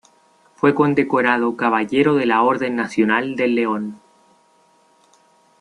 [0.55, 4.01] Fue condecorado Caballero de la Orden Nacional del León.